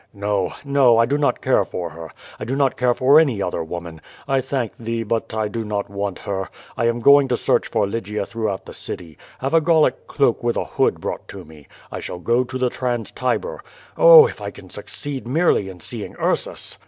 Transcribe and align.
"No, 0.15 0.55
no, 0.65 0.97
I 0.97 1.05
do 1.05 1.15
not 1.15 1.41
care 1.43 1.63
for 1.63 1.91
her, 1.91 2.09
I 2.39 2.43
do 2.43 2.55
not 2.55 2.75
care 2.75 2.95
for 2.95 3.19
any 3.19 3.39
other 3.39 3.63
woman. 3.63 4.01
I 4.27 4.41
thank 4.41 4.75
thee, 4.79 5.03
but 5.03 5.31
I 5.35 5.47
do 5.47 5.63
not 5.63 5.91
want 5.91 6.17
her. 6.17 6.49
I 6.75 6.87
am 6.87 7.01
going 7.01 7.27
to 7.27 7.37
search 7.37 7.67
for 7.67 7.85
Lygia 7.85 8.25
throughout 8.25 8.65
the 8.65 8.73
city. 8.73 9.19
Have 9.41 9.53
a 9.53 9.61
Gallic 9.61 10.07
cloak 10.07 10.41
with 10.41 10.57
a 10.57 10.65
hood 10.65 10.99
brought 10.99 11.27
to 11.27 11.45
me. 11.45 11.67
I 11.91 11.99
shall 11.99 12.17
go 12.17 12.43
to 12.43 12.57
the 12.57 12.71
trans 12.71 13.11
Tiber. 13.11 13.61
Oh, 13.95 14.25
if 14.25 14.41
I 14.41 14.49
can 14.49 14.71
succeed 14.71 15.27
merely 15.27 15.69
in 15.69 15.79
seeing 15.81 16.15
Ursus!" 16.15 16.79